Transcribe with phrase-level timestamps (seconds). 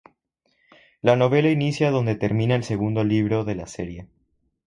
[1.03, 4.07] La novela inicia donde termina el segundo libro de la serie.